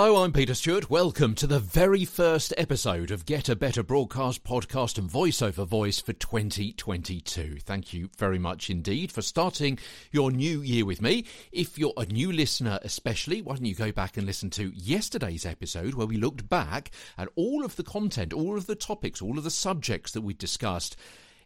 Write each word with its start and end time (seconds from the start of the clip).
Hello, 0.00 0.22
I'm 0.22 0.32
Peter 0.32 0.54
Stewart. 0.54 0.88
Welcome 0.88 1.34
to 1.34 1.48
the 1.48 1.58
very 1.58 2.04
first 2.04 2.54
episode 2.56 3.10
of 3.10 3.26
Get 3.26 3.48
a 3.48 3.56
Better 3.56 3.82
Broadcast 3.82 4.44
Podcast 4.44 4.96
and 4.96 5.10
Voiceover 5.10 5.66
Voice 5.66 6.00
for 6.00 6.12
2022. 6.12 7.58
Thank 7.64 7.92
you 7.92 8.08
very 8.16 8.38
much 8.38 8.70
indeed 8.70 9.10
for 9.10 9.22
starting 9.22 9.76
your 10.12 10.30
new 10.30 10.62
year 10.62 10.84
with 10.84 11.02
me. 11.02 11.24
If 11.50 11.76
you're 11.76 11.94
a 11.96 12.06
new 12.06 12.30
listener, 12.30 12.78
especially, 12.82 13.42
why 13.42 13.56
don't 13.56 13.64
you 13.64 13.74
go 13.74 13.90
back 13.90 14.16
and 14.16 14.24
listen 14.24 14.50
to 14.50 14.70
yesterday's 14.72 15.44
episode 15.44 15.94
where 15.94 16.06
we 16.06 16.16
looked 16.16 16.48
back 16.48 16.92
at 17.18 17.28
all 17.34 17.64
of 17.64 17.74
the 17.74 17.82
content, 17.82 18.32
all 18.32 18.56
of 18.56 18.66
the 18.66 18.76
topics, 18.76 19.20
all 19.20 19.36
of 19.36 19.42
the 19.42 19.50
subjects 19.50 20.12
that 20.12 20.22
we 20.22 20.32
discussed 20.32 20.94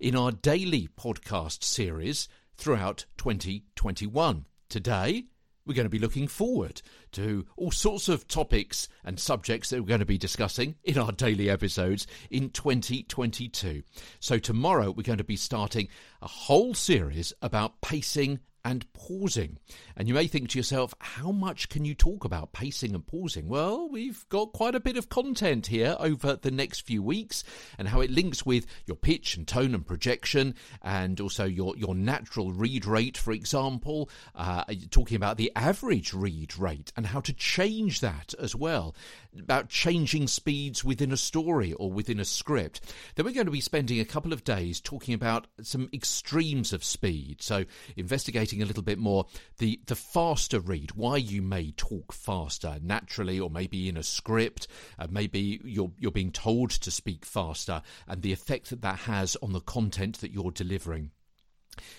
in 0.00 0.16
our 0.16 0.32
daily 0.32 0.88
podcast 0.98 1.62
series 1.62 2.28
throughout 2.56 3.06
2021. 3.16 4.44
Today, 4.68 5.26
we're 5.70 5.74
going 5.74 5.84
to 5.84 5.88
be 5.88 6.00
looking 6.00 6.26
forward 6.26 6.82
to 7.12 7.46
all 7.56 7.70
sorts 7.70 8.08
of 8.08 8.26
topics 8.26 8.88
and 9.04 9.20
subjects 9.20 9.70
that 9.70 9.80
we're 9.80 9.86
going 9.86 10.00
to 10.00 10.04
be 10.04 10.18
discussing 10.18 10.74
in 10.82 10.98
our 10.98 11.12
daily 11.12 11.48
episodes 11.48 12.08
in 12.28 12.50
2022. 12.50 13.84
So, 14.18 14.40
tomorrow 14.40 14.90
we're 14.90 15.04
going 15.04 15.18
to 15.18 15.24
be 15.24 15.36
starting 15.36 15.86
a 16.22 16.26
whole 16.26 16.74
series 16.74 17.32
about 17.40 17.80
pacing 17.82 18.40
and 18.64 18.90
pausing. 18.92 19.58
And 19.96 20.08
you 20.08 20.14
may 20.14 20.26
think 20.26 20.50
to 20.50 20.58
yourself, 20.58 20.94
how 21.00 21.30
much 21.30 21.68
can 21.68 21.84
you 21.84 21.94
talk 21.94 22.24
about 22.24 22.52
pacing 22.52 22.94
and 22.94 23.06
pausing? 23.06 23.48
Well, 23.48 23.88
we've 23.88 24.28
got 24.28 24.52
quite 24.52 24.74
a 24.74 24.80
bit 24.80 24.96
of 24.96 25.08
content 25.08 25.68
here 25.68 25.96
over 25.98 26.36
the 26.36 26.50
next 26.50 26.80
few 26.80 27.02
weeks 27.02 27.44
and 27.78 27.88
how 27.88 28.00
it 28.00 28.10
links 28.10 28.44
with 28.44 28.66
your 28.86 28.96
pitch 28.96 29.36
and 29.36 29.46
tone 29.46 29.74
and 29.74 29.86
projection 29.86 30.54
and 30.82 31.20
also 31.20 31.44
your, 31.44 31.76
your 31.76 31.94
natural 31.94 32.52
read 32.52 32.86
rate, 32.86 33.16
for 33.16 33.32
example, 33.32 34.10
uh, 34.34 34.64
talking 34.90 35.16
about 35.16 35.36
the 35.36 35.52
average 35.56 36.12
read 36.12 36.58
rate 36.58 36.92
and 36.96 37.06
how 37.06 37.20
to 37.20 37.32
change 37.32 38.00
that 38.00 38.34
as 38.38 38.54
well, 38.54 38.94
about 39.38 39.68
changing 39.68 40.26
speeds 40.26 40.84
within 40.84 41.12
a 41.12 41.16
story 41.16 41.72
or 41.74 41.90
within 41.90 42.20
a 42.20 42.24
script. 42.24 42.80
Then 43.14 43.24
we're 43.24 43.32
going 43.32 43.46
to 43.46 43.52
be 43.52 43.60
spending 43.60 44.00
a 44.00 44.04
couple 44.04 44.32
of 44.32 44.44
days 44.44 44.80
talking 44.80 45.14
about 45.14 45.46
some 45.62 45.88
extremes 45.92 46.72
of 46.72 46.84
speed. 46.84 47.42
So 47.42 47.64
investigating 47.96 48.49
a 48.58 48.66
little 48.66 48.82
bit 48.82 48.98
more 48.98 49.26
the, 49.58 49.80
the 49.86 49.94
faster 49.94 50.60
read, 50.60 50.92
why 50.92 51.16
you 51.16 51.42
may 51.42 51.72
talk 51.72 52.12
faster 52.12 52.78
naturally, 52.82 53.38
or 53.38 53.50
maybe 53.50 53.88
in 53.88 53.96
a 53.96 54.02
script, 54.02 54.66
uh, 54.98 55.06
maybe 55.10 55.60
you're, 55.64 55.92
you're 55.98 56.10
being 56.10 56.32
told 56.32 56.70
to 56.70 56.90
speak 56.90 57.24
faster, 57.24 57.82
and 58.08 58.22
the 58.22 58.32
effect 58.32 58.70
that 58.70 58.82
that 58.82 59.00
has 59.00 59.36
on 59.42 59.52
the 59.52 59.60
content 59.60 60.20
that 60.20 60.32
you're 60.32 60.50
delivering. 60.50 61.10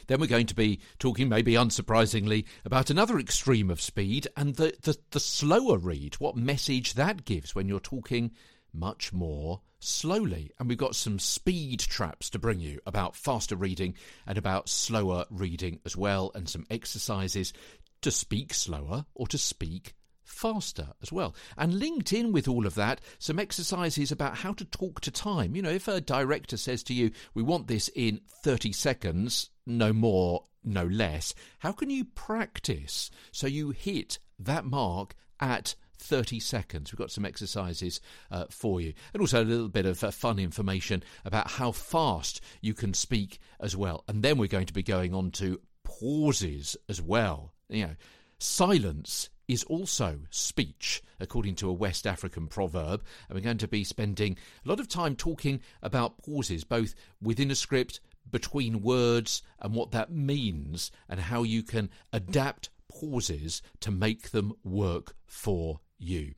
Then 0.08 0.20
we're 0.20 0.28
going 0.28 0.48
to 0.48 0.56
be 0.56 0.80
talking, 1.00 1.30
maybe 1.30 1.54
unsurprisingly, 1.54 2.46
about 2.66 2.90
another 2.90 3.18
extreme 3.20 3.70
of 3.70 3.82
speed 3.82 4.28
and 4.36 4.56
the, 4.56 4.74
the, 4.82 4.98
the 5.12 5.20
slower 5.20 5.78
read, 5.78 6.16
what 6.16 6.36
message 6.36 6.96
that 6.96 7.26
gives 7.26 7.56
when 7.56 7.68
you're 7.68 7.80
talking 7.80 8.32
much 8.73 9.11
more 9.14 9.61
slowly. 9.80 10.52
And 10.59 10.69
we've 10.69 10.77
got 10.77 10.95
some 10.95 11.19
speed 11.19 11.80
traps 11.80 12.30
to 12.31 12.39
bring 12.39 12.59
you 12.59 12.80
about 12.86 13.16
faster 13.16 13.55
reading 13.55 13.95
and 14.25 14.38
about 14.38 14.69
slower 14.69 15.25
reading 15.30 15.80
as 15.86 15.97
well, 15.97 16.31
and 16.36 16.47
some 16.47 16.66
exercises 16.69 17.53
to 18.02 18.11
speak 18.11 18.53
slower 18.53 19.05
or 19.16 19.27
to 19.27 19.38
speak 19.38 19.94
faster 20.23 20.88
as 21.02 21.11
well. 21.11 21.36
And 21.58 21.80
linked 21.80 22.14
in 22.14 22.31
with 22.31 22.47
all 22.47 22.66
of 22.66 22.75
that, 22.75 23.02
some 23.19 23.39
exercises 23.39 24.11
about 24.11 24.38
how 24.38 24.53
to 24.53 24.66
talk 24.66 25.02
to 25.02 25.11
time. 25.11 25.55
You 25.55 25.61
know, 25.61 25.69
if 25.69 25.88
a 25.88 26.02
director 26.02 26.58
says 26.58 26.83
to 26.83 26.94
you, 26.94 27.11
we 27.33 27.44
want 27.44 27.67
this 27.67 27.89
in 27.95 28.22
30 28.44 28.72
seconds, 28.72 29.49
no 29.66 29.94
more, 29.94 30.45
no 30.64 30.86
less, 30.86 31.33
how 31.59 31.72
can 31.72 31.89
you 31.89 32.05
practice 32.05 33.09
so 33.31 33.47
you 33.47 33.72
hit 33.72 34.19
that 34.39 34.66
mark 34.66 35.16
at 35.39 35.75
30 36.02 36.40
seconds. 36.40 36.92
We've 36.92 37.00
got 37.00 37.12
some 37.12 37.26
exercises 37.26 38.02
uh, 38.32 38.46
for 38.50 38.82
you, 38.82 38.94
and 39.14 39.22
also 39.22 39.44
a 39.44 39.46
little 39.46 39.70
bit 39.70 39.86
of 39.86 40.04
uh, 40.04 40.12
fun 40.12 40.39
information 40.39 41.04
about 41.23 41.52
how 41.52 41.72
fast 41.72 42.42
you 42.62 42.73
can 42.73 42.94
speak 42.94 43.39
as 43.60 43.76
well. 43.76 44.04
And 44.08 44.23
then 44.23 44.38
we're 44.38 44.48
going 44.48 44.66
to 44.66 44.73
be 44.73 44.84
going 44.84 45.14
on 45.14 45.32
to 45.32 45.61
pauses 45.84 46.76
as 46.90 47.02
well. 47.02 47.54
You 47.70 47.88
know, 47.88 47.95
silence 48.40 49.30
is 49.48 49.64
also 49.66 50.20
speech, 50.30 51.04
according 51.20 51.56
to 51.56 51.70
a 51.70 51.73
West 51.73 52.08
African 52.08 52.48
proverb. 52.48 53.04
And 53.28 53.36
we're 53.36 53.44
going 53.44 53.58
to 53.58 53.67
be 53.67 53.84
spending 53.84 54.38
a 54.66 54.70
lot 54.70 54.80
of 54.80 54.88
time 54.88 55.16
talking 55.16 55.61
about 55.82 56.17
pauses, 56.17 56.64
both 56.64 56.95
within 57.22 57.52
a 57.52 57.56
script, 57.56 58.00
between 58.30 58.82
words, 58.82 59.42
and 59.60 59.73
what 59.73 59.92
that 59.92 60.11
means, 60.11 60.92
and 61.10 61.20
how 61.20 61.44
you 61.44 61.64
can 61.64 61.90
adapt 62.14 62.70
pauses 62.88 63.61
to 63.82 63.92
make 63.92 64.32
them 64.32 64.54
work 64.64 65.16
for 65.26 65.80
you. 66.02 66.34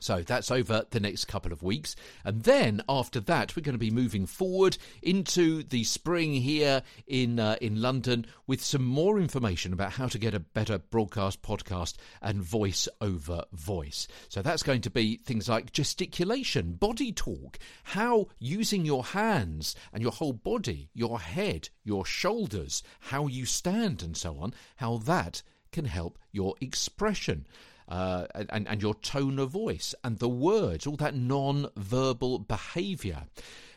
So 0.00 0.22
that's 0.22 0.50
over 0.50 0.84
the 0.90 1.00
next 1.00 1.26
couple 1.26 1.52
of 1.52 1.62
weeks. 1.62 1.94
And 2.24 2.42
then 2.42 2.82
after 2.88 3.20
that, 3.20 3.54
we're 3.54 3.62
going 3.62 3.74
to 3.74 3.78
be 3.78 3.90
moving 3.90 4.24
forward 4.24 4.78
into 5.02 5.62
the 5.62 5.84
spring 5.84 6.32
here 6.32 6.82
in, 7.06 7.38
uh, 7.38 7.56
in 7.60 7.82
London 7.82 8.26
with 8.46 8.64
some 8.64 8.84
more 8.84 9.20
information 9.20 9.74
about 9.74 9.92
how 9.92 10.08
to 10.08 10.18
get 10.18 10.34
a 10.34 10.40
better 10.40 10.78
broadcast, 10.78 11.42
podcast, 11.42 11.96
and 12.22 12.42
voice 12.42 12.88
over 13.02 13.44
voice. 13.52 14.08
So 14.28 14.40
that's 14.40 14.62
going 14.62 14.80
to 14.82 14.90
be 14.90 15.18
things 15.18 15.50
like 15.50 15.72
gesticulation, 15.72 16.72
body 16.72 17.12
talk, 17.12 17.58
how 17.84 18.28
using 18.38 18.86
your 18.86 19.04
hands 19.04 19.76
and 19.92 20.02
your 20.02 20.12
whole 20.12 20.32
body, 20.32 20.88
your 20.94 21.20
head, 21.20 21.68
your 21.84 22.06
shoulders, 22.06 22.82
how 23.00 23.26
you 23.26 23.44
stand, 23.44 24.02
and 24.02 24.16
so 24.16 24.38
on, 24.38 24.54
how 24.76 24.96
that 24.98 25.42
can 25.72 25.84
help 25.84 26.18
your 26.32 26.54
expression 26.60 27.46
uh, 27.90 28.26
and, 28.34 28.68
and 28.68 28.82
your 28.82 28.94
tone 28.94 29.38
of 29.38 29.50
voice 29.50 29.94
and 30.04 30.18
the 30.18 30.28
words, 30.28 30.86
all 30.86 30.96
that 30.96 31.14
non 31.14 31.68
verbal 31.76 32.38
behavior. 32.38 33.24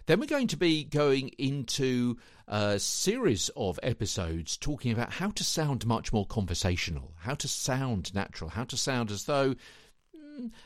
Then 0.05 0.19
we're 0.19 0.25
going 0.25 0.47
to 0.47 0.57
be 0.57 0.83
going 0.83 1.29
into 1.37 2.17
a 2.47 2.77
series 2.77 3.49
of 3.55 3.79
episodes 3.81 4.57
talking 4.57 4.91
about 4.91 5.13
how 5.13 5.29
to 5.29 5.43
sound 5.43 5.85
much 5.85 6.11
more 6.11 6.25
conversational, 6.25 7.13
how 7.19 7.35
to 7.35 7.47
sound 7.47 8.13
natural, 8.13 8.49
how 8.49 8.65
to 8.65 8.75
sound 8.75 9.11
as 9.11 9.23
though 9.23 9.55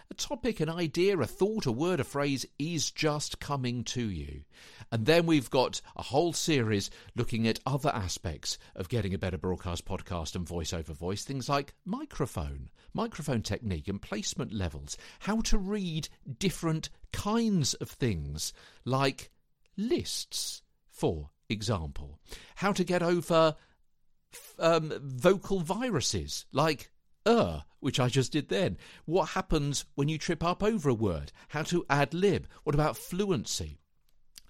a 0.10 0.14
topic, 0.14 0.60
an 0.60 0.70
idea, 0.70 1.18
a 1.18 1.26
thought, 1.26 1.66
a 1.66 1.72
word, 1.72 2.00
a 2.00 2.04
phrase 2.04 2.46
is 2.58 2.92
just 2.92 3.40
coming 3.40 3.84
to 3.86 4.10
you. 4.10 4.44
And 4.92 5.06
then 5.06 5.26
we've 5.26 5.50
got 5.50 5.82
a 5.96 6.04
whole 6.04 6.34
series 6.34 6.90
looking 7.16 7.48
at 7.48 7.60
other 7.66 7.90
aspects 7.90 8.58
of 8.76 8.90
getting 8.90 9.14
a 9.14 9.18
better 9.18 9.38
broadcast 9.38 9.86
podcast 9.86 10.36
and 10.36 10.48
voice 10.48 10.74
over 10.74 10.94
voice, 10.94 11.24
things 11.24 11.50
like 11.50 11.74
microphone, 11.86 12.70
microphone 12.94 13.42
technique 13.42 13.88
and 13.88 14.02
placement 14.02 14.54
levels, 14.54 14.98
how 15.20 15.42
to 15.42 15.58
read 15.58 16.10
different 16.40 16.90
kinds 17.12 17.74
of 17.76 17.90
things 17.90 18.54
like 18.86 19.32
lists, 19.76 20.62
for 20.90 21.30
example, 21.50 22.20
how 22.56 22.72
to 22.72 22.84
get 22.84 23.04
over 23.04 23.56
um, 24.60 24.94
vocal 25.02 25.60
viruses 25.60 26.46
like 26.52 26.90
er, 27.28 27.64
which 27.80 28.00
I 28.00 28.08
just 28.08 28.32
did 28.32 28.50
then. 28.50 28.78
What 29.06 29.30
happens 29.30 29.86
when 29.96 30.08
you 30.08 30.18
trip 30.18 30.44
up 30.44 30.64
over 30.64 30.90
a 30.90 30.94
word? 30.94 31.32
How 31.50 31.64
to 31.64 31.86
ad 31.90 32.14
lib? 32.14 32.48
What 32.64 32.76
about 32.76 32.98
fluency? 32.98 33.78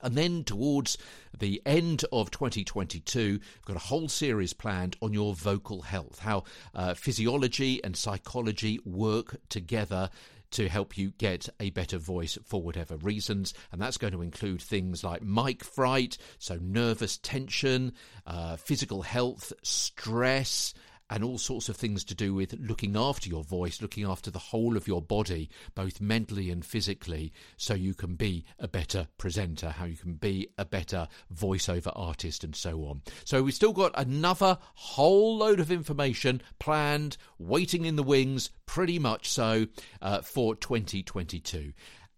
And 0.02 0.16
then 0.16 0.44
towards 0.44 0.98
the 1.38 1.62
end 1.66 2.06
of 2.12 2.30
2022, 2.30 3.40
we've 3.40 3.62
got 3.66 3.76
a 3.76 3.80
whole 3.80 4.08
series 4.08 4.54
planned 4.54 4.96
on 5.02 5.12
your 5.12 5.34
vocal 5.34 5.82
health, 5.82 6.20
how 6.20 6.44
uh, 6.76 6.94
physiology 6.94 7.84
and 7.84 7.98
psychology 7.98 8.80
work 8.86 9.38
together 9.50 10.10
to 10.52 10.70
help 10.70 10.98
you 10.98 11.12
get 11.18 11.50
a 11.60 11.72
better 11.72 11.98
voice 11.98 12.38
for 12.46 12.62
whatever 12.62 12.96
reasons. 12.98 13.54
And 13.72 13.82
that's 13.82 13.98
going 13.98 14.14
to 14.14 14.22
include 14.22 14.62
things 14.62 15.04
like 15.04 15.22
mic 15.22 15.64
fright, 15.64 16.18
so 16.40 16.58
nervous 16.62 17.18
tension, 17.18 17.94
uh, 18.26 18.56
physical 18.56 19.02
health, 19.02 19.52
stress, 19.64 20.74
and 21.10 21.24
all 21.24 21.38
sorts 21.38 21.70
of 21.70 21.78
things 21.78 22.04
to 22.06 22.16
do 22.16 22.34
with 22.34 22.54
looking 22.60 22.98
after 22.98 23.30
your 23.30 23.44
voice, 23.44 23.82
looking 23.82 24.06
after 24.06 24.30
the 24.30 24.40
whole 24.40 24.76
of 24.76 24.88
your 24.88 25.02
body, 25.02 25.50
both 25.76 26.02
mentally 26.02 26.50
and 26.50 26.66
physically, 26.66 27.32
so 27.56 27.74
you 27.74 27.94
can 27.94 28.16
be 28.16 28.44
a 28.60 28.68
better 28.68 29.08
presenter, 29.18 29.70
how 29.70 29.86
you 29.86 29.96
can 29.96 30.14
be 30.14 30.50
a 30.58 30.66
better 30.66 31.08
voiceover 31.34 31.92
artist, 31.96 32.44
and 32.44 32.56
so 32.56 32.86
on. 32.86 33.02
So 33.24 33.44
we've 33.44 33.54
still 33.54 33.74
got 33.74 33.92
another 33.96 34.58
whole 34.76 35.38
load 35.38 35.60
of 35.60 35.72
information 35.72 36.42
planned, 36.60 37.18
waiting 37.40 37.86
in 37.86 37.96
the 37.96 38.04
wings, 38.04 38.50
pretty 38.66 39.00
much 39.00 39.30
so, 39.30 39.68
uh, 40.02 40.22
for 40.22 40.56
2022. 40.56 41.74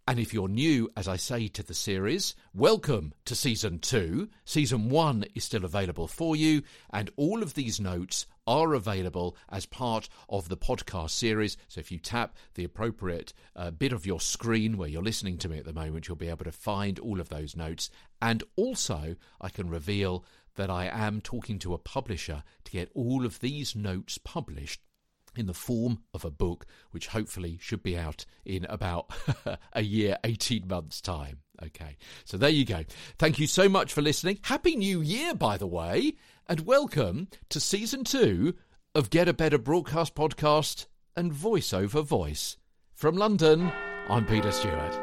And 0.09 0.17
if 0.17 0.33
you're 0.33 0.47
new, 0.47 0.89
as 0.97 1.07
I 1.07 1.17
say 1.17 1.47
to 1.49 1.61
the 1.61 1.75
series, 1.75 2.33
welcome 2.51 3.13
to 3.25 3.35
season 3.35 3.77
two. 3.77 4.27
Season 4.43 4.89
one 4.89 5.23
is 5.35 5.43
still 5.43 5.63
available 5.63 6.07
for 6.07 6.35
you, 6.35 6.63
and 6.91 7.11
all 7.15 7.43
of 7.43 7.53
these 7.53 7.79
notes 7.79 8.25
are 8.47 8.73
available 8.73 9.37
as 9.49 9.67
part 9.67 10.09
of 10.27 10.49
the 10.49 10.57
podcast 10.57 11.11
series. 11.11 11.57
So 11.67 11.79
if 11.79 11.91
you 11.91 11.99
tap 11.99 12.35
the 12.55 12.63
appropriate 12.63 13.33
uh, 13.55 13.69
bit 13.69 13.93
of 13.93 14.07
your 14.07 14.19
screen 14.19 14.77
where 14.77 14.89
you're 14.89 15.03
listening 15.03 15.37
to 15.37 15.47
me 15.47 15.59
at 15.59 15.65
the 15.65 15.73
moment, 15.73 16.07
you'll 16.07 16.17
be 16.17 16.29
able 16.29 16.45
to 16.45 16.51
find 16.51 16.97
all 16.97 17.19
of 17.19 17.29
those 17.29 17.55
notes. 17.55 17.91
And 18.19 18.43
also, 18.55 19.15
I 19.39 19.49
can 19.49 19.69
reveal 19.69 20.25
that 20.55 20.71
I 20.71 20.87
am 20.87 21.21
talking 21.21 21.59
to 21.59 21.75
a 21.75 21.77
publisher 21.77 22.41
to 22.63 22.71
get 22.71 22.89
all 22.95 23.27
of 23.27 23.41
these 23.41 23.75
notes 23.75 24.17
published 24.17 24.81
in 25.35 25.45
the 25.45 25.53
form 25.53 25.99
of 26.13 26.25
a 26.25 26.31
book, 26.31 26.65
which 26.91 27.07
hopefully 27.07 27.57
should 27.61 27.83
be 27.83 27.97
out 27.97 28.25
in 28.45 28.65
about 28.65 29.11
a 29.73 29.81
year, 29.81 30.17
18 30.23 30.67
months' 30.67 31.01
time. 31.01 31.39
Okay, 31.63 31.97
so 32.25 32.37
there 32.37 32.49
you 32.49 32.65
go. 32.65 32.83
Thank 33.17 33.39
you 33.39 33.47
so 33.47 33.67
much 33.67 33.91
for 33.93 34.01
listening. 34.01 34.39
Happy 34.43 34.75
New 34.75 35.01
Year, 35.01 35.33
by 35.33 35.57
the 35.57 35.67
way, 35.67 36.13
and 36.47 36.65
welcome 36.65 37.27
to 37.49 37.59
season 37.59 38.03
two 38.03 38.55
of 38.95 39.09
Get 39.09 39.27
a 39.27 39.33
Better 39.33 39.57
Broadcast 39.57 40.15
Podcast 40.15 40.87
and 41.15 41.33
Voice 41.33 41.73
Over 41.73 42.01
Voice. 42.01 42.57
From 42.93 43.15
London, 43.17 43.71
I'm 44.09 44.25
Peter 44.25 44.51
Stewart. 44.51 44.93